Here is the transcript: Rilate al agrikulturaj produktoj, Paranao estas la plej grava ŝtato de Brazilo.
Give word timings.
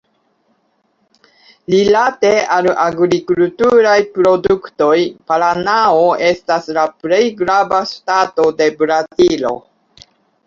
Rilate 1.73 2.29
al 2.55 2.69
agrikulturaj 2.85 3.97
produktoj, 4.15 4.95
Paranao 5.33 6.07
estas 6.29 6.71
la 6.79 6.85
plej 7.03 7.21
grava 7.43 7.83
ŝtato 7.91 8.47
de 8.63 8.71
Brazilo. 8.81 9.53